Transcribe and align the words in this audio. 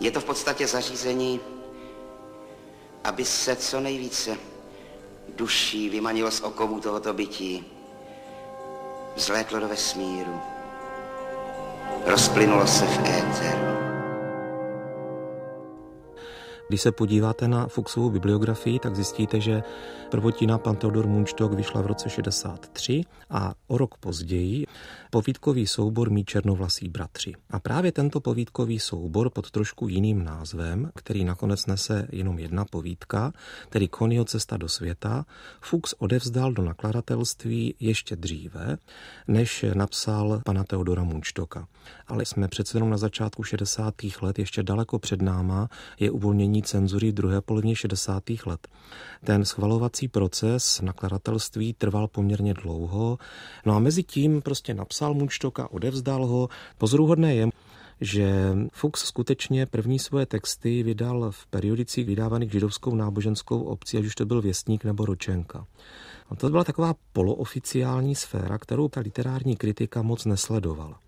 Je 0.00 0.10
to 0.10 0.20
v 0.20 0.24
podstatě 0.24 0.66
zařízení, 0.66 1.40
aby 3.04 3.24
se 3.24 3.56
co 3.56 3.80
nejvíce 3.80 4.36
duší 5.28 5.88
vymanilo 5.88 6.30
z 6.30 6.40
okovů 6.40 6.80
tohoto 6.80 7.12
bytí, 7.12 7.64
vzlétlo 9.16 9.60
do 9.60 9.68
vesmíru, 9.68 10.40
rozplynulo 12.06 12.66
se 12.66 12.84
v 12.84 12.98
éteru. 12.98 13.83
Když 16.68 16.80
se 16.80 16.92
podíváte 16.92 17.48
na 17.48 17.66
Fuchsovou 17.66 18.10
bibliografii, 18.10 18.78
tak 18.78 18.96
zjistíte, 18.96 19.40
že 19.40 19.62
prvotina 20.10 20.58
Pan 20.58 20.76
Teodor 20.76 21.06
Munčtok 21.06 21.52
vyšla 21.52 21.80
v 21.80 21.86
roce 21.86 22.10
63 22.10 23.02
a 23.30 23.54
o 23.66 23.78
rok 23.78 23.94
později 23.98 24.66
povídkový 25.10 25.66
soubor 25.66 26.10
Mí 26.10 26.24
černovlasí 26.24 26.88
bratři. 26.88 27.32
A 27.50 27.60
právě 27.60 27.92
tento 27.92 28.20
povídkový 28.20 28.78
soubor 28.78 29.30
pod 29.30 29.50
trošku 29.50 29.88
jiným 29.88 30.24
názvem, 30.24 30.90
který 30.94 31.24
nakonec 31.24 31.66
nese 31.66 32.08
jenom 32.12 32.38
jedna 32.38 32.64
povídka, 32.64 33.32
tedy 33.68 33.88
Konio 33.88 34.24
cesta 34.24 34.56
do 34.56 34.68
světa, 34.68 35.24
Fuchs 35.60 35.94
odevzdal 35.98 36.52
do 36.52 36.62
nakladatelství 36.62 37.74
ještě 37.80 38.16
dříve, 38.16 38.76
než 39.28 39.64
napsal 39.74 40.40
pana 40.44 40.64
Teodora 40.64 41.04
Munčtoka. 41.04 41.66
Ale 42.06 42.24
jsme 42.24 42.48
přece 42.48 42.76
jenom 42.76 42.90
na 42.90 42.96
začátku 42.96 43.42
60. 43.42 43.94
let, 44.22 44.38
ještě 44.38 44.62
daleko 44.62 44.98
před 44.98 45.22
náma 45.22 45.68
je 46.00 46.10
uvolnění 46.10 46.53
cenzury 46.62 47.10
v 47.10 47.14
druhé 47.14 47.40
polovině 47.40 47.76
60. 47.76 48.22
let. 48.46 48.68
Ten 49.24 49.44
schvalovací 49.44 50.08
proces 50.08 50.80
nakladatelství 50.80 51.74
trval 51.74 52.08
poměrně 52.08 52.54
dlouho, 52.54 53.18
no 53.66 53.74
a 53.74 53.78
mezi 53.78 54.02
tím 54.02 54.42
prostě 54.42 54.74
napsal 54.74 55.14
Munčtoka, 55.14 55.70
odevzdal 55.70 56.26
ho. 56.26 56.48
Pozoruhodné 56.78 57.34
je, 57.34 57.48
že 58.00 58.54
Fuchs 58.72 59.04
skutečně 59.04 59.66
první 59.66 59.98
svoje 59.98 60.26
texty 60.26 60.82
vydal 60.82 61.30
v 61.30 61.46
periodicích 61.46 62.06
vydávaných 62.06 62.52
židovskou 62.52 62.94
náboženskou 62.94 63.62
obcí, 63.62 63.98
ať 63.98 64.04
už 64.04 64.14
to 64.14 64.26
byl 64.26 64.42
Věstník 64.42 64.84
nebo 64.84 65.04
Ročenka. 65.06 65.66
A 66.30 66.34
to 66.34 66.50
byla 66.50 66.64
taková 66.64 66.94
polooficiální 67.12 68.14
sféra, 68.14 68.58
kterou 68.58 68.88
ta 68.88 69.00
literární 69.00 69.56
kritika 69.56 70.02
moc 70.02 70.24
nesledovala. 70.24 71.00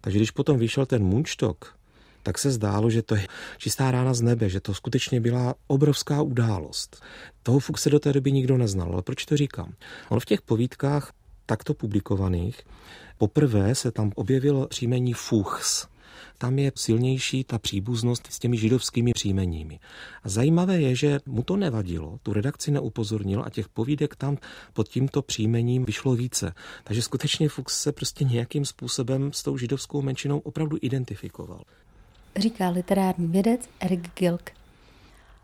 Takže 0.00 0.18
když 0.18 0.30
potom 0.30 0.58
vyšel 0.58 0.86
ten 0.86 1.04
Munčtok, 1.04 1.74
tak 2.22 2.38
se 2.38 2.50
zdálo, 2.50 2.90
že 2.90 3.02
to 3.02 3.14
je 3.14 3.26
čistá 3.58 3.90
rána 3.90 4.14
z 4.14 4.22
nebe, 4.22 4.48
že 4.48 4.60
to 4.60 4.74
skutečně 4.74 5.20
byla 5.20 5.54
obrovská 5.66 6.22
událost. 6.22 7.02
Toho 7.42 7.58
Fuchse 7.58 7.90
do 7.90 7.98
té 7.98 8.12
doby 8.12 8.32
nikdo 8.32 8.58
neznal, 8.58 8.92
ale 8.92 9.02
proč 9.02 9.24
to 9.24 9.36
říkám? 9.36 9.72
On 10.08 10.20
v 10.20 10.24
těch 10.24 10.42
povídkách 10.42 11.12
takto 11.46 11.74
publikovaných 11.74 12.60
poprvé 13.18 13.74
se 13.74 13.90
tam 13.90 14.12
objevilo 14.14 14.66
příjmení 14.66 15.12
Fuchs, 15.12 15.86
tam 16.38 16.58
je 16.58 16.72
silnější 16.74 17.44
ta 17.44 17.58
příbuznost 17.58 18.28
s 18.30 18.38
těmi 18.38 18.56
židovskými 18.56 19.12
příjmeními. 19.12 19.78
A 20.22 20.28
zajímavé 20.28 20.80
je, 20.80 20.94
že 20.96 21.20
mu 21.26 21.42
to 21.42 21.56
nevadilo, 21.56 22.18
tu 22.22 22.32
redakci 22.32 22.70
neupozornil 22.70 23.42
a 23.46 23.50
těch 23.50 23.68
povídek 23.68 24.16
tam 24.16 24.36
pod 24.72 24.88
tímto 24.88 25.22
příjmením 25.22 25.84
vyšlo 25.84 26.14
více. 26.14 26.54
Takže 26.84 27.02
skutečně 27.02 27.48
Fuchs 27.48 27.82
se 27.82 27.92
prostě 27.92 28.24
nějakým 28.24 28.64
způsobem 28.64 29.32
s 29.32 29.42
tou 29.42 29.56
židovskou 29.56 30.02
menšinou 30.02 30.38
opravdu 30.38 30.78
identifikoval 30.80 31.62
říká 32.36 32.68
literární 32.68 33.26
vědec 33.26 33.60
Erik 33.80 34.14
Gilk. 34.14 34.50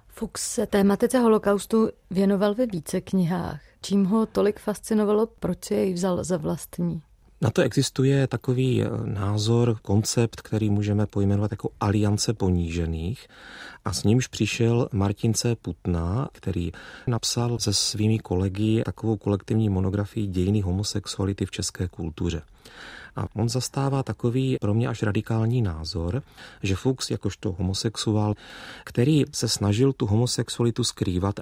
Fuchs 0.08 0.54
se 0.54 0.66
tématice 0.66 1.18
holokaustu 1.18 1.90
věnoval 2.10 2.54
ve 2.54 2.66
více 2.66 3.00
knihách. 3.00 3.60
Čím 3.82 4.04
ho 4.04 4.26
tolik 4.26 4.60
fascinovalo, 4.60 5.26
proč 5.26 5.64
si 5.64 5.74
jej 5.74 5.92
vzal 5.92 6.24
za 6.24 6.36
vlastní? 6.36 7.02
Na 7.40 7.50
to 7.50 7.62
existuje 7.62 8.26
takový 8.26 8.82
eh, 8.82 8.86
názor, 9.04 9.78
koncept, 9.82 10.40
který 10.40 10.70
můžeme 10.70 11.06
pojmenovat 11.06 11.50
jako 11.50 11.70
aliance 11.80 12.32
ponížených 12.32 13.28
a 13.84 13.92
s 13.92 14.04
nímž 14.04 14.26
přišel 14.26 14.88
Martin 14.92 15.34
C. 15.34 15.56
Putna, 15.56 16.28
který 16.32 16.72
napsal 17.06 17.58
se 17.58 17.72
svými 17.72 18.18
kolegy 18.18 18.82
takovou 18.84 19.16
kolektivní 19.16 19.68
monografii 19.68 20.26
dějiny 20.26 20.60
homosexuality 20.60 21.46
v 21.46 21.50
české 21.50 21.88
kultuře. 21.88 22.42
A 23.18 23.26
on 23.34 23.48
zastává 23.48 24.02
takový 24.02 24.56
pro 24.60 24.74
mě 24.74 24.88
až 24.88 25.02
radikální 25.02 25.62
názor, 25.62 26.22
že 26.62 26.76
Fuchs 26.76 27.10
jakožto 27.10 27.52
homosexuál, 27.52 28.34
který 28.84 29.24
se 29.32 29.48
snažil 29.48 29.92
tu 29.92 30.06
homosexualitu 30.06 30.84
skrývat, 30.84 31.40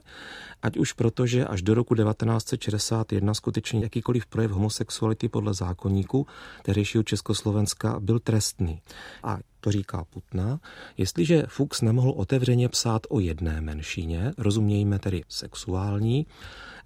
ať 0.62 0.76
už 0.76 0.92
proto, 0.92 1.26
že 1.26 1.46
až 1.46 1.62
do 1.62 1.74
roku 1.74 1.94
1961 1.94 3.34
skutečně 3.34 3.80
jakýkoliv 3.80 4.26
projev 4.26 4.50
homosexuality 4.50 5.28
podle 5.28 5.54
zákonníku 5.54 6.26
tehdejšího 6.62 7.02
Československa 7.04 8.00
byl 8.00 8.18
trestný. 8.18 8.80
A 9.22 9.38
to 9.66 9.70
říká 9.72 10.04
Putna, 10.04 10.60
jestliže 10.96 11.42
Fuchs 11.48 11.82
nemohl 11.82 12.10
otevřeně 12.10 12.68
psát 12.68 13.02
o 13.08 13.20
jedné 13.20 13.60
menšině, 13.60 14.32
rozumějme 14.38 14.98
tedy 14.98 15.22
sexuální, 15.28 16.26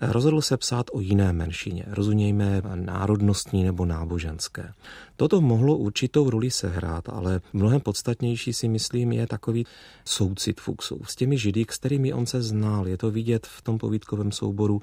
rozhodl 0.01 0.41
se 0.41 0.57
psát 0.57 0.87
o 0.93 1.01
jiné 1.01 1.33
menšině, 1.33 1.85
rozumějme 1.87 2.63
národnostní 2.75 3.65
nebo 3.65 3.85
náboženské. 3.87 4.73
Toto 5.17 5.41
mohlo 5.41 5.77
určitou 5.77 6.31
roli 6.31 6.51
sehrát, 6.51 7.09
ale 7.09 7.41
mnohem 7.53 7.81
podstatnější 7.81 8.53
si 8.53 8.69
myslím 8.69 9.13
je 9.13 9.27
takový 9.27 9.67
soucit 10.05 10.61
Fuchsů 10.61 11.01
s 11.05 11.17
těmi 11.17 11.39
židy, 11.39 11.65
s 11.71 11.79
kterými 11.79 12.13
on 12.13 12.27
se 12.27 12.43
znal. 12.43 12.89
Je 12.89 12.97
to 12.97 13.11
vidět 13.11 13.47
v 13.47 13.63
tom 13.63 13.79
povídkovém 13.79 14.33
souboru 14.33 14.81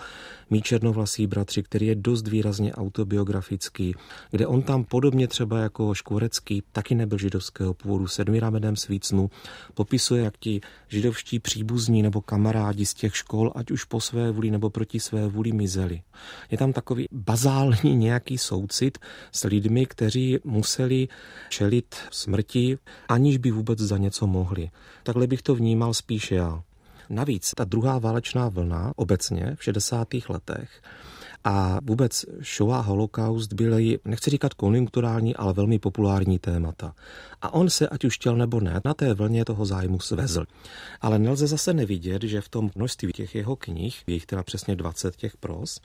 Mí 0.50 0.62
černovlasí 0.62 1.28
bratři, 1.28 1.64
který 1.64 1.88
je 1.88 1.96
dost 1.96 2.28
výrazně 2.28 2.74
autobiografický, 2.74 3.96
kde 4.32 4.48
on 4.48 4.62
tam 4.62 4.84
podobně 4.84 5.28
třeba 5.28 5.60
jako 5.60 5.94
Škvorecký, 5.94 6.64
taky 6.72 6.96
nebyl 6.96 7.18
židovského 7.18 7.74
původu, 7.74 7.87
sedmi 8.08 8.40
ramenem 8.40 8.76
svícnu, 8.76 9.30
popisuje, 9.74 10.24
jak 10.24 10.38
ti 10.38 10.62
židovští 10.88 11.40
příbuzní 11.40 12.02
nebo 12.02 12.22
kamarádi 12.22 12.86
z 12.86 12.94
těch 12.94 13.16
škol, 13.16 13.52
ať 13.56 13.72
už 13.72 13.84
po 13.84 14.02
své 14.02 14.32
vůli 14.32 14.52
nebo 14.52 14.70
proti 14.70 15.00
své 15.00 15.28
vůli 15.28 15.52
mizeli. 15.52 16.02
Je 16.52 16.58
tam 16.58 16.74
takový 16.74 17.08
bazální 17.12 17.96
nějaký 17.96 18.38
soucit 18.38 18.98
s 19.32 19.44
lidmi, 19.44 19.86
kteří 19.86 20.40
museli 20.44 21.08
čelit 21.50 21.96
smrti, 22.12 22.78
aniž 23.10 23.38
by 23.38 23.52
vůbec 23.52 23.80
za 23.80 23.98
něco 23.98 24.28
mohli. 24.28 24.70
Takhle 25.04 25.28
bych 25.28 25.42
to 25.42 25.56
vnímal 25.56 25.94
spíše 25.94 26.36
já. 26.36 26.64
Navíc 27.10 27.52
ta 27.58 27.64
druhá 27.64 28.00
válečná 28.00 28.50
vlna 28.50 28.94
obecně 28.96 29.56
v 29.56 29.64
60. 29.64 30.08
letech 30.30 30.82
a 31.50 31.80
vůbec 31.84 32.26
show 32.58 32.72
a 32.72 32.80
holokaust 32.80 33.54
byly, 33.54 34.00
nechci 34.06 34.30
říkat 34.30 34.54
konjunkturální, 34.54 35.36
ale 35.36 35.54
velmi 35.54 35.80
populární 35.80 36.40
témata. 36.40 36.96
A 37.42 37.54
on 37.54 37.70
se, 37.70 37.88
ať 37.88 38.06
už 38.06 38.16
chtěl 38.16 38.36
nebo 38.36 38.60
ne, 38.60 38.82
na 38.86 38.94
té 38.94 39.14
vlně 39.14 39.46
toho 39.46 39.66
zájmu 39.66 40.00
svezl. 40.00 40.46
Ale 41.02 41.20
nelze 41.20 41.48
zase 41.48 41.74
nevidět, 41.74 42.24
že 42.24 42.42
v 42.42 42.50
tom 42.50 42.72
množství 42.76 43.14
těch 43.14 43.36
jeho 43.36 43.56
knih, 43.56 44.04
je 44.08 44.14
jich 44.14 44.26
teda 44.26 44.44
přesně 44.44 44.76
20 44.76 45.16
těch 45.16 45.38
pros, 45.38 45.82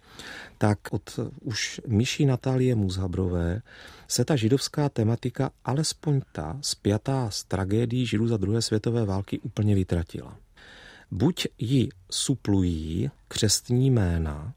tak 0.58 0.78
od 0.90 1.20
už 1.40 1.80
Míší 1.86 2.26
Natálie 2.26 2.74
Muzhabrové 2.74 3.62
se 4.08 4.24
ta 4.24 4.36
židovská 4.36 4.88
tematika, 4.88 5.50
alespoň 5.64 6.20
ta 6.32 6.58
spjatá 6.60 7.30
s 7.30 7.44
tragédií 7.44 8.06
židů 8.06 8.28
za 8.28 8.36
druhé 8.36 8.62
světové 8.62 9.04
války, 9.04 9.38
úplně 9.38 9.74
vytratila. 9.74 10.36
Buď 11.10 11.46
ji 11.58 11.88
suplují 12.12 13.10
křestní 13.28 13.90
jména, 13.90 14.52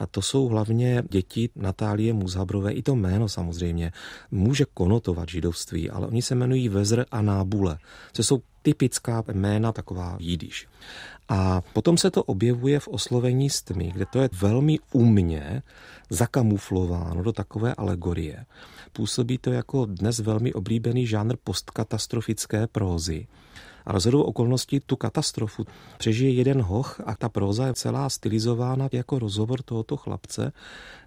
a 0.00 0.06
to 0.06 0.22
jsou 0.22 0.48
hlavně 0.48 1.02
děti 1.10 1.48
Natálie 1.56 2.12
Muzhabrové. 2.12 2.72
I 2.72 2.82
to 2.82 2.96
jméno 2.96 3.28
samozřejmě 3.28 3.92
může 4.30 4.64
konotovat 4.74 5.28
židovství, 5.28 5.90
ale 5.90 6.06
oni 6.06 6.22
se 6.22 6.34
jmenují 6.34 6.68
Vezr 6.68 7.04
a 7.10 7.22
Nábule, 7.22 7.78
co 8.12 8.22
jsou 8.22 8.42
typická 8.62 9.24
jména 9.32 9.72
taková 9.72 10.16
jidiš. 10.20 10.68
A 11.28 11.60
potom 11.72 11.98
se 11.98 12.10
to 12.10 12.22
objevuje 12.22 12.80
v 12.80 12.88
oslovení 12.88 13.50
s 13.50 13.62
tmy, 13.62 13.90
kde 13.94 14.06
to 14.06 14.20
je 14.20 14.28
velmi 14.40 14.78
umně 14.92 15.62
zakamuflováno 16.10 17.22
do 17.22 17.32
takové 17.32 17.74
alegorie. 17.74 18.46
Působí 18.92 19.38
to 19.38 19.52
jako 19.52 19.86
dnes 19.86 20.18
velmi 20.18 20.52
oblíbený 20.52 21.06
žánr 21.06 21.36
postkatastrofické 21.44 22.66
prózy 22.66 23.26
a 23.86 23.92
rozhodou 23.92 24.22
okolností 24.22 24.80
tu 24.80 24.96
katastrofu 24.96 25.66
přežije 25.98 26.32
jeden 26.32 26.62
hoch 26.62 26.99
a 27.06 27.14
ta 27.14 27.28
proza 27.28 27.66
je 27.66 27.74
celá 27.74 28.10
stylizována 28.10 28.88
jako 28.92 29.18
rozhovor 29.18 29.62
tohoto 29.62 29.96
chlapce 29.96 30.52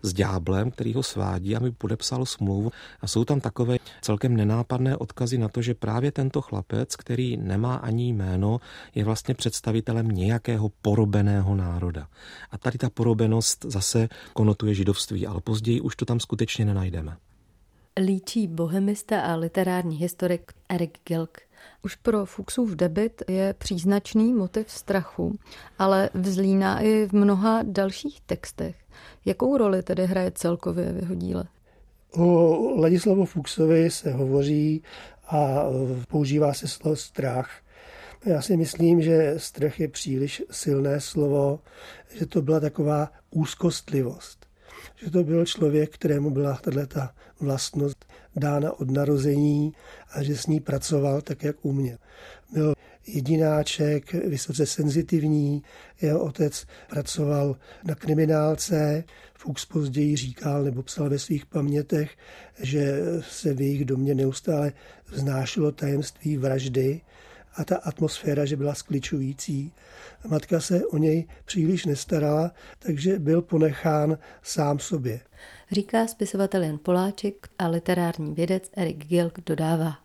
s 0.01 0.13
dňáblem, 0.13 0.72
který 0.72 0.94
ho 0.94 1.04
svádí 1.04 1.56
a 1.56 1.60
mi 1.60 1.72
podepsal 1.72 2.25
smlouvu. 2.25 2.72
A 3.01 3.07
jsou 3.07 3.25
tam 3.25 3.40
takové 3.40 3.78
celkem 4.01 4.36
nenápadné 4.36 4.98
odkazy 4.98 5.38
na 5.38 5.50
to, 5.50 5.62
že 5.62 5.74
právě 5.74 6.12
tento 6.12 6.42
chlapec, 6.42 6.95
který 6.95 7.38
nemá 7.38 7.75
ani 7.75 8.10
jméno, 8.10 8.60
je 8.95 9.04
vlastně 9.04 9.34
představitelem 9.34 10.07
nějakého 10.07 10.72
porobeného 10.81 11.56
národa. 11.56 12.07
A 12.51 12.57
tady 12.57 12.78
ta 12.78 12.89
porobenost 12.89 13.66
zase 13.69 14.10
konotuje 14.34 14.74
židovství, 14.74 15.28
ale 15.28 15.42
později 15.42 15.81
už 15.81 15.96
to 15.96 16.06
tam 16.06 16.19
skutečně 16.19 16.66
nenajdeme. 16.66 17.18
Líčí 18.00 18.48
bohemista 18.48 19.22
a 19.22 19.36
literární 19.36 19.96
historik 19.96 20.54
Erik 20.69 20.98
Gilk. 21.07 21.38
Už 21.83 21.95
pro 21.95 22.25
Fuchsův 22.25 22.71
debit 22.71 23.24
je 23.27 23.54
příznačný 23.54 24.33
motiv 24.33 24.71
strachu, 24.71 25.39
ale 25.80 26.10
vzlíná 26.13 26.80
i 26.80 27.07
v 27.07 27.13
mnoha 27.13 27.63
dalších 27.63 28.21
textech. 28.21 28.75
Jakou 29.25 29.57
roli 29.57 29.83
tedy 29.83 30.06
hraje 30.06 30.31
celkově 30.31 30.94
v 30.94 30.95
jeho 30.95 31.15
díle? 31.15 31.44
O 32.12 32.81
Ladislavu 32.81 33.25
Fuchsovi 33.25 33.92
se 33.92 34.12
hovoří 34.12 34.83
a 35.27 35.63
používá 36.07 36.54
se 36.54 36.68
slovo 36.68 36.95
strach 36.95 37.50
Já 38.25 38.42
si 38.42 38.57
myslím, 38.57 39.01
že 39.01 39.33
strach 39.38 39.80
je 39.80 39.88
příliš 39.88 40.44
silné 40.51 41.01
slovo, 41.01 41.60
že 42.19 42.25
to 42.25 42.42
byla 42.42 42.60
taková 42.60 43.12
úzkostlivost. 43.31 44.45
Že 44.95 45.12
to 45.12 45.24
byl 45.24 45.45
člověk, 45.45 45.94
kterému 45.94 46.30
byla 46.30 46.56
tato 46.56 47.00
vlastnost 47.39 48.06
dána 48.36 48.80
od 48.80 48.92
narození 48.92 49.74
a 50.12 50.24
že 50.24 50.38
s 50.38 50.48
ní 50.48 50.60
pracoval 50.60 51.22
tak, 51.22 51.44
jak 51.44 51.56
uměl. 51.62 51.98
Byl 52.54 52.74
jedináček, 53.08 54.14
vysoce 54.14 54.66
senzitivní. 54.66 55.64
Jeho 56.02 56.24
otec 56.24 56.66
pracoval 56.90 57.58
na 57.84 57.96
kriminálce. 57.96 59.04
Fuchs 59.34 59.66
později 59.66 60.16
říkal 60.16 60.64
nebo 60.64 60.84
psal 60.84 61.10
ve 61.10 61.20
svých 61.20 61.46
pamětech, 61.46 62.12
že 62.60 63.00
se 63.22 63.54
v 63.54 63.62
jejich 63.62 63.86
domě 63.86 64.16
neustále 64.16 64.74
vznášelo 65.12 65.72
tajemství 65.72 66.38
vraždy 66.38 67.02
a 67.56 67.64
ta 67.64 67.78
atmosféra, 67.78 68.46
že 68.46 68.56
byla 68.56 68.74
skličující. 68.74 69.72
Matka 70.28 70.60
se 70.60 70.86
o 70.86 70.98
něj 70.98 71.28
příliš 71.46 71.86
nestarala, 71.86 72.52
takže 72.80 73.20
byl 73.20 73.42
ponechán 73.42 74.18
sám 74.42 74.80
sobě. 74.80 75.20
Říká 75.72 76.08
spisovatel 76.08 76.64
Jan 76.64 76.78
Poláček 76.84 77.48
a 77.60 77.68
literární 77.68 78.34
vědec 78.34 78.70
Erik 78.74 79.08
Gilk 79.08 79.40
dodává. 79.46 79.98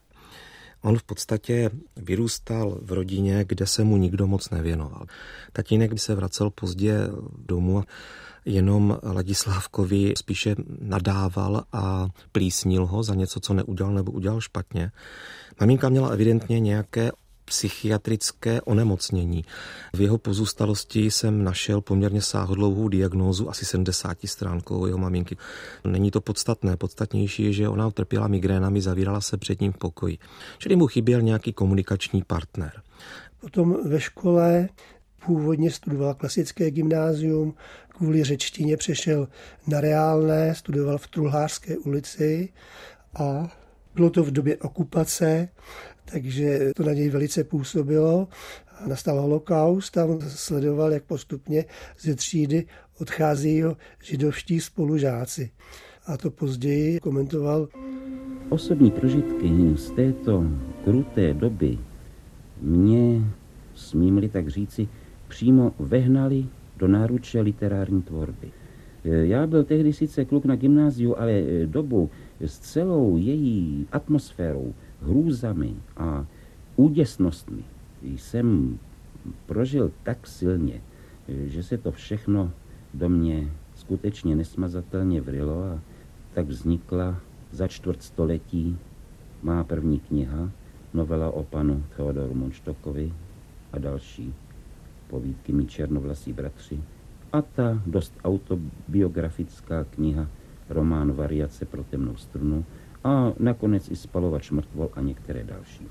On 0.83 0.99
v 0.99 1.03
podstatě 1.03 1.71
vyrůstal 1.97 2.79
v 2.83 2.93
rodině, 2.93 3.45
kde 3.49 3.67
se 3.67 3.85
mu 3.85 3.97
nikdo 3.97 4.27
moc 4.27 4.51
nevěnoval. 4.51 5.07
Tatínek 5.53 5.93
by 5.93 5.99
se 5.99 6.15
vracel 6.15 6.51
pozdě 6.51 6.99
domů 7.47 7.85
jenom 8.45 8.99
Ladislávkovi 9.03 10.15
spíše 10.17 10.57
nadával 10.81 11.65
a 11.73 12.09
plísnil 12.33 12.87
ho 12.87 13.03
za 13.03 13.15
něco, 13.15 13.41
co 13.41 13.55
neudělal 13.55 13.95
nebo 13.95 14.13
udělal 14.13 14.41
špatně. 14.41 14.93
Maminka 15.61 15.89
měla 15.89 16.09
evidentně 16.09 16.61
nějaké 16.61 17.11
psychiatrické 17.49 18.61
onemocnění. 18.61 19.45
V 19.95 20.01
jeho 20.01 20.19
pozůstalosti 20.19 21.11
jsem 21.11 21.45
našel 21.45 21.81
poměrně 21.81 22.23
sáhodlouhou 22.23 22.89
diagnózu, 22.89 23.51
asi 23.51 23.65
70 23.65 24.19
stránkou 24.25 24.87
jeho 24.87 24.99
maminky. 24.99 25.37
Není 25.85 26.11
to 26.11 26.21
podstatné, 26.21 26.77
podstatnější 26.77 27.43
je, 27.43 27.53
že 27.53 27.69
ona 27.69 27.91
trpěla 27.91 28.29
migrénami, 28.29 28.81
zavírala 28.81 29.21
se 29.21 29.37
před 29.37 29.61
ním 29.61 29.73
v 29.73 29.79
pokoji. 29.79 30.19
Čili 30.59 30.77
mu 30.77 30.87
chyběl 30.87 31.23
nějaký 31.23 31.53
komunikační 31.53 32.23
partner. 32.23 32.73
Potom 33.41 33.77
ve 33.89 34.01
škole 34.01 34.69
původně 35.27 35.71
studoval 35.71 36.15
klasické 36.15 36.71
gymnázium, 36.71 37.55
kvůli 37.89 38.25
řečtině 38.25 38.77
přešel 38.77 39.29
na 39.67 39.81
reálné, 39.81 40.55
studoval 40.55 40.99
v 40.99 41.07
Trulhářské 41.07 41.79
ulici 41.79 42.49
a 43.15 43.57
bylo 43.99 44.11
to 44.11 44.25
v 44.25 44.31
době 44.31 44.57
okupace, 44.57 45.49
takže 46.05 46.71
to 46.77 46.83
na 46.83 46.93
něj 46.93 47.09
velice 47.09 47.45
působilo. 47.45 48.29
Nastal 48.87 49.21
holokaust, 49.21 49.93
tam 49.93 50.21
sledoval, 50.21 50.93
jak 50.93 51.03
postupně 51.03 51.65
ze 52.01 52.15
třídy 52.15 52.67
odchází 53.01 53.57
jeho 53.57 53.77
židovští 54.03 54.61
spolužáci. 54.61 55.51
A 56.07 56.17
to 56.17 56.31
později 56.31 57.01
komentoval. 57.01 57.69
Osobní 58.49 58.91
prožitky 58.91 59.49
z 59.77 59.91
této 59.91 60.45
kruté 60.85 61.35
doby 61.35 61.79
mě, 62.61 63.21
smím-li 63.75 64.29
tak 64.29 64.49
říci, 64.49 64.89
přímo 65.29 65.75
vehnali 65.79 66.47
do 66.77 66.89
náruče 66.89 67.41
literární 67.41 68.03
tvorby. 68.03 68.51
Já 69.09 69.47
byl 69.47 69.65
tehdy 69.65 69.93
sice 69.93 70.25
kluk 70.25 70.45
na 70.45 70.57
gymnáziu, 70.57 71.15
ale 71.19 71.43
dobu 71.67 72.11
s 72.41 72.59
celou 72.59 73.17
její 73.17 73.87
atmosférou, 73.93 74.75
hrůzami 75.03 75.75
a 75.97 76.27
úděsnostmi 76.77 77.63
jsem 78.03 78.79
prožil 79.47 79.93
tak 80.03 80.27
silně, 80.27 80.81
že 81.29 81.63
se 81.63 81.79
to 81.79 81.93
všechno 81.93 82.53
do 82.95 83.09
mě 83.09 83.51
skutečně 83.75 84.37
nesmazatelně 84.37 85.21
vrilo 85.21 85.63
a 85.63 85.81
tak 86.35 86.47
vznikla 86.47 87.21
za 87.53 87.69
čtvrt 87.69 88.03
století 88.03 88.79
má 89.43 89.65
první 89.65 90.01
kniha, 90.01 90.51
novela 90.95 91.31
o 91.31 91.43
panu 91.43 91.85
Theodoru 91.97 92.35
Monštokovi 92.35 93.13
a 93.73 93.79
další 93.79 94.35
povídky 95.09 95.53
mi 95.53 95.67
černovlasí 95.67 96.33
bratři 96.33 96.81
a 97.33 97.43
ta 97.43 97.83
dost 97.87 98.15
autobiografická 98.25 99.85
kniha 99.85 100.27
román 100.69 101.13
Variace 101.13 101.65
pro 101.65 101.85
temnou 101.85 102.17
strunu 102.17 102.65
a 103.05 103.33
nakonec 103.39 103.91
i 103.91 103.97
spalovač 103.97 104.51
mrtvol 104.51 104.91
a 104.95 105.01
některé 105.01 105.45
další. 105.45 105.85
E, 105.85 105.89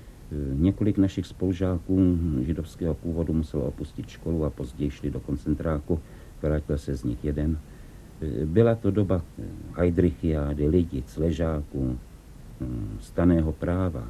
několik 0.55 0.97
našich 0.97 1.25
spolužáků 1.25 2.17
židovského 2.41 2.93
původu 2.93 3.33
muselo 3.33 3.63
opustit 3.63 4.09
školu 4.09 4.45
a 4.45 4.49
později 4.49 4.91
šli 4.91 5.11
do 5.11 5.19
koncentráku, 5.19 5.99
vrátil 6.41 6.77
se 6.77 6.95
z 6.95 7.03
nich 7.03 7.25
jeden. 7.25 7.59
E, 8.21 8.45
byla 8.45 8.75
to 8.75 8.91
doba 8.91 9.21
Heidrichiády, 9.73 10.67
lidic, 10.67 11.17
ležáků, 11.17 11.97
staného 12.99 13.53
práva, 13.53 14.09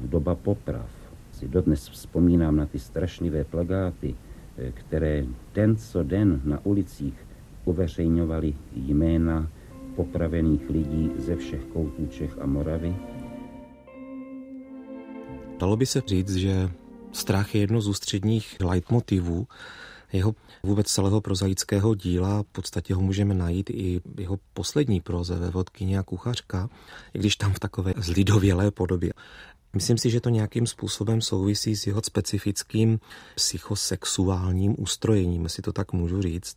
doba 0.00 0.34
poprav. 0.34 0.90
Si 1.32 1.48
dodnes 1.48 1.88
vzpomínám 1.88 2.56
na 2.56 2.66
ty 2.66 2.78
strašlivé 2.78 3.44
plagáty, 3.44 4.14
e, 4.14 4.29
které 4.74 5.24
den 5.54 5.76
co 5.76 6.02
den 6.02 6.40
na 6.44 6.66
ulicích 6.66 7.14
uveřejňovali 7.64 8.54
jména 8.72 9.50
popravených 9.96 10.70
lidí 10.70 11.10
ze 11.18 11.36
všech 11.36 11.64
koutů 11.64 12.06
Čech 12.06 12.38
a 12.40 12.46
Moravy? 12.46 12.96
Dalo 15.58 15.76
by 15.76 15.86
se 15.86 16.02
říct, 16.06 16.34
že 16.34 16.70
strach 17.12 17.54
je 17.54 17.60
jedno 17.60 17.80
z 17.80 17.88
ústředních 17.88 18.56
leitmotivů 18.60 19.46
jeho 20.12 20.34
vůbec 20.62 20.86
celého 20.86 21.20
prozaického 21.20 21.94
díla. 21.94 22.42
V 22.42 22.46
podstatě 22.46 22.94
ho 22.94 23.00
můžeme 23.00 23.34
najít 23.34 23.70
i 23.70 24.00
jeho 24.18 24.38
poslední 24.52 25.00
proze 25.00 25.34
ve 25.34 25.50
Vodkyně 25.50 25.98
a 25.98 26.02
kuchařka, 26.02 26.68
i 27.14 27.18
když 27.18 27.36
tam 27.36 27.52
v 27.52 27.58
takové 27.58 27.94
zlidovělé 27.96 28.70
podobě. 28.70 29.12
Myslím 29.74 29.98
si, 29.98 30.10
že 30.10 30.20
to 30.20 30.28
nějakým 30.28 30.66
způsobem 30.66 31.20
souvisí 31.20 31.76
s 31.76 31.86
jeho 31.86 32.02
specifickým 32.04 33.00
psychosexuálním 33.34 34.74
ustrojením, 34.78 35.42
jestli 35.42 35.62
to 35.62 35.72
tak 35.72 35.92
můžu 35.92 36.22
říct. 36.22 36.56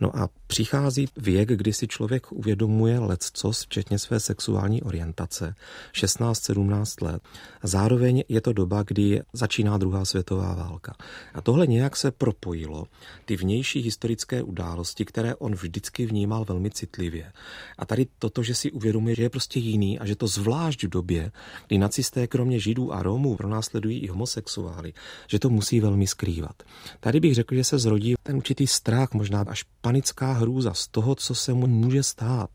No 0.00 0.16
a 0.16 0.28
přichází 0.46 1.08
věk, 1.16 1.48
kdy 1.48 1.72
si 1.72 1.88
člověk 1.88 2.32
uvědomuje 2.32 2.98
leccos, 2.98 3.62
včetně 3.62 3.98
své 3.98 4.20
sexuální 4.20 4.82
orientace, 4.82 5.54
16-17 5.92 7.04
let. 7.06 7.22
Zároveň 7.62 8.22
je 8.28 8.40
to 8.40 8.52
doba, 8.52 8.82
kdy 8.82 9.22
začíná 9.32 9.78
druhá 9.78 10.04
světová 10.04 10.54
válka. 10.54 10.94
A 11.34 11.40
tohle 11.40 11.66
nějak 11.66 11.96
se 11.96 12.10
propojilo, 12.10 12.86
ty 13.24 13.36
vnější 13.36 13.80
historické 13.80 14.42
události, 14.42 15.04
které 15.04 15.34
on 15.34 15.54
vždycky 15.54 16.06
vnímal 16.06 16.44
velmi 16.44 16.70
citlivě. 16.70 17.32
A 17.78 17.86
tady 17.86 18.06
toto, 18.18 18.42
že 18.42 18.54
si 18.54 18.72
uvědomuje, 18.72 19.14
že 19.14 19.22
je 19.22 19.30
prostě 19.30 19.58
jiný 19.60 19.98
a 19.98 20.06
že 20.06 20.16
to 20.16 20.26
zvlášť 20.26 20.84
v 20.84 20.88
době, 20.88 21.32
kdy 21.66 21.78
nacisté 21.78 22.26
kromě 22.26 22.60
židů 22.60 22.92
a 22.92 23.02
Romů 23.02 23.36
pronásledují 23.36 23.98
i 23.98 24.08
homosexuály, 24.08 24.92
že 25.26 25.38
to 25.38 25.50
musí 25.50 25.80
velmi 25.80 26.06
skrývat. 26.06 26.62
Tady 27.00 27.20
bych 27.20 27.34
řekl, 27.34 27.54
že 27.54 27.64
se 27.64 27.78
zrodí 27.78 28.14
ten 28.22 28.36
určitý 28.36 28.66
strach, 28.66 29.12
možná 29.12 29.44
až 29.48 29.64
panická 29.90 30.32
hrůza 30.32 30.74
z 30.74 30.88
toho, 30.88 31.14
co 31.14 31.34
se 31.34 31.54
mu 31.54 31.66
může 31.66 32.02
stát 32.02 32.50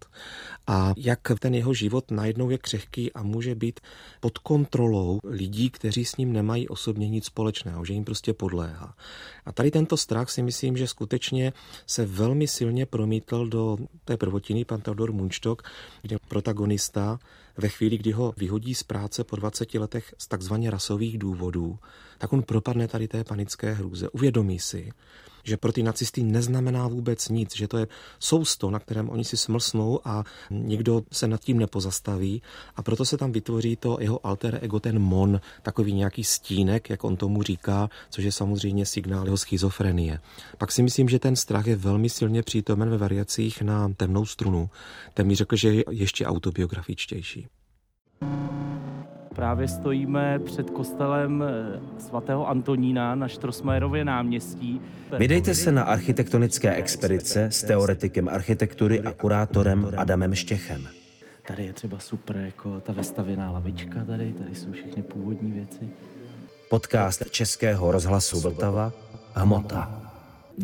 a 0.67 0.93
jak 0.97 1.19
ten 1.39 1.55
jeho 1.55 1.73
život 1.73 2.11
najednou 2.11 2.49
je 2.49 2.57
křehký 2.57 3.13
a 3.13 3.23
může 3.23 3.55
být 3.55 3.79
pod 4.19 4.37
kontrolou 4.37 5.19
lidí, 5.23 5.69
kteří 5.69 6.05
s 6.05 6.17
ním 6.17 6.33
nemají 6.33 6.67
osobně 6.67 7.09
nic 7.09 7.25
společného, 7.25 7.85
že 7.85 7.93
jim 7.93 8.05
prostě 8.05 8.33
podléhá. 8.33 8.95
A 9.45 9.51
tady 9.51 9.71
tento 9.71 9.97
strach 9.97 10.29
si 10.29 10.43
myslím, 10.43 10.77
že 10.77 10.87
skutečně 10.87 11.53
se 11.87 12.05
velmi 12.05 12.47
silně 12.47 12.85
promítl 12.85 13.47
do 13.47 13.77
té 14.05 14.17
prvotiny 14.17 14.65
pan 14.65 14.81
Teodor 14.81 15.11
Munčtok, 15.11 15.63
kde 16.01 16.17
protagonista 16.27 17.19
ve 17.57 17.69
chvíli, 17.69 17.97
kdy 17.97 18.11
ho 18.11 18.33
vyhodí 18.37 18.75
z 18.75 18.83
práce 18.83 19.23
po 19.23 19.35
20 19.35 19.73
letech 19.73 20.15
z 20.17 20.27
takzvaně 20.27 20.71
rasových 20.71 21.17
důvodů, 21.17 21.79
tak 22.17 22.33
on 22.33 22.43
propadne 22.43 22.87
tady 22.87 23.07
té 23.07 23.23
panické 23.23 23.73
hrůze. 23.73 24.09
Uvědomí 24.09 24.59
si, 24.59 24.91
že 25.45 25.57
pro 25.57 25.71
ty 25.71 25.83
nacisty 25.83 26.23
neznamená 26.23 26.87
vůbec 26.87 27.29
nic, 27.29 27.55
že 27.55 27.67
to 27.67 27.77
je 27.77 27.87
sousto, 28.19 28.71
na 28.71 28.79
kterém 28.79 29.09
oni 29.09 29.23
si 29.23 29.37
smlsnou 29.37 29.99
a 30.05 30.23
nikdo 30.49 31.03
se 31.11 31.27
nad 31.27 31.41
tím 31.41 31.59
nepozastaví 31.59 32.41
a 32.75 32.83
proto 32.83 33.05
se 33.05 33.17
tam 33.17 33.31
vytvoří 33.31 33.75
to 33.75 33.97
jeho 34.01 34.25
alter 34.25 34.59
ego, 34.61 34.79
ten 34.79 34.99
mon, 34.99 35.41
takový 35.61 35.93
nějaký 35.93 36.23
stínek, 36.23 36.89
jak 36.89 37.03
on 37.03 37.17
tomu 37.17 37.43
říká, 37.43 37.89
což 38.09 38.23
je 38.23 38.31
samozřejmě 38.31 38.85
signál 38.85 39.25
jeho 39.25 39.37
schizofrenie. 39.37 40.19
Pak 40.57 40.71
si 40.71 40.83
myslím, 40.83 41.09
že 41.09 41.19
ten 41.19 41.35
strach 41.35 41.67
je 41.67 41.75
velmi 41.75 42.09
silně 42.09 42.43
přítomen 42.43 42.89
ve 42.89 42.97
variacích 42.97 43.61
na 43.61 43.89
temnou 43.97 44.25
strunu. 44.25 44.69
Ten 45.13 45.27
mi 45.27 45.35
řekl, 45.35 45.55
že 45.55 45.73
je 45.73 45.83
ještě 45.89 46.25
autobiografičtější. 46.25 47.47
Právě 49.35 49.67
stojíme 49.67 50.39
před 50.39 50.69
kostelem 50.69 51.43
eh, 51.43 51.79
svatého 51.99 52.49
Antonína 52.49 53.15
na 53.15 53.27
Štrosmajerově 53.27 54.05
náměstí. 54.05 54.81
Vydejte 55.17 55.55
se 55.55 55.71
na 55.71 55.83
architektonické 55.83 56.75
expedice 56.75 57.45
s 57.45 57.63
teoretikem 57.63 58.29
architektury 58.29 59.01
a 59.01 59.11
kurátorem 59.11 59.91
Adamem 59.97 60.35
Štěchem. 60.35 60.87
Tady 61.47 61.65
je 61.65 61.73
třeba 61.73 61.99
super 61.99 62.37
jako 62.37 62.79
ta 62.79 62.93
vestavěná 62.93 63.51
lavička 63.51 64.03
tady, 64.03 64.33
tady 64.33 64.55
jsou 64.55 64.71
všechny 64.71 65.03
původní 65.03 65.51
věci. 65.51 65.89
Podcast 66.69 67.23
Českého 67.31 67.91
rozhlasu 67.91 68.39
Vltava 68.39 68.93
Hmota. 69.33 70.04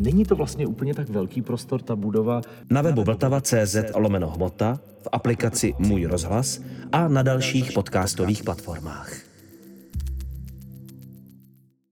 Není 0.00 0.24
to 0.24 0.36
vlastně 0.36 0.66
úplně 0.66 0.94
tak 0.94 1.08
velký 1.08 1.42
prostor, 1.42 1.82
ta 1.82 1.96
budova. 1.96 2.40
Na 2.70 2.82
webu 2.82 3.04
vltava.cz 3.04 3.76
lomeno 3.94 4.30
hmota, 4.30 4.80
v 5.02 5.08
aplikaci 5.12 5.74
Můj 5.78 6.04
rozhlas 6.04 6.60
a 6.92 7.08
na 7.08 7.22
dalších 7.22 7.72
podcastových 7.72 8.42
platformách. 8.42 9.31